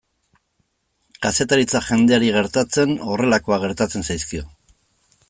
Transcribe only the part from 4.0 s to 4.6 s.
zaizkio.